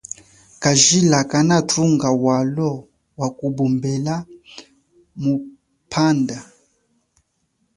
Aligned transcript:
Kajila 0.63 1.19
kanathunga 1.31 2.09
walo 2.23 2.69
waku 3.19 3.45
pombela 3.57 4.15
muphanda. 5.21 6.37